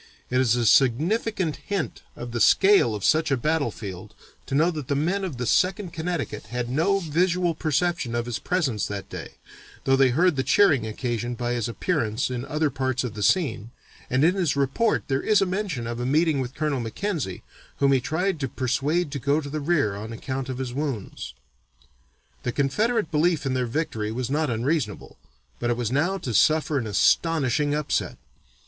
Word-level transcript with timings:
It 0.31 0.41
is 0.41 0.55
a 0.55 0.65
significant 0.65 1.57
hint 1.57 2.01
of 2.15 2.31
the 2.31 2.41
scale 2.41 2.95
of 2.95 3.05
such 3.05 3.29
a 3.29 3.37
battlefield 3.37 4.15
to 4.47 4.55
know 4.55 4.71
that 4.71 4.87
the 4.87 4.95
men 4.95 5.23
of 5.23 5.37
the 5.37 5.45
Second 5.45 5.93
Connecticut 5.93 6.47
had 6.47 6.69
no 6.71 6.97
visual 6.99 7.53
perception 7.53 8.15
of 8.15 8.25
his 8.25 8.39
presence 8.39 8.87
that 8.87 9.11
day, 9.11 9.35
though 9.83 9.95
they 9.95 10.09
heard 10.09 10.37
the 10.37 10.43
cheering 10.43 10.87
occasioned 10.87 11.37
by 11.37 11.53
his 11.53 11.69
appearance 11.69 12.31
in 12.31 12.45
other 12.45 12.71
parts 12.71 13.03
of 13.03 13.13
the 13.13 13.21
scene, 13.21 13.69
and 14.09 14.23
in 14.23 14.33
his 14.33 14.55
report 14.55 15.03
there 15.07 15.21
is 15.21 15.39
mention 15.43 15.85
of 15.85 15.99
a 15.99 16.05
meeting 16.07 16.39
with 16.39 16.55
Colonel 16.55 16.79
Mackenzie, 16.79 17.43
whom 17.77 17.91
he 17.91 18.01
tried 18.01 18.39
to 18.39 18.47
persuade 18.47 19.11
to 19.11 19.19
go 19.19 19.39
to 19.39 19.51
the 19.51 19.59
rear 19.61 19.95
on 19.95 20.11
account 20.11 20.49
of 20.49 20.57
his 20.57 20.73
wounds. 20.73 21.35
The 22.41 22.51
Confederate 22.51 23.11
belief 23.11 23.45
in 23.45 23.53
their 23.53 23.67
victory 23.67 24.11
was 24.11 24.31
not 24.31 24.49
unreasonable, 24.49 25.19
but 25.59 25.69
it 25.69 25.77
was 25.77 25.91
now 25.91 26.17
to 26.17 26.33
suffer 26.33 26.79
an 26.79 26.87
astonishing 26.87 27.75
upset. 27.75 28.17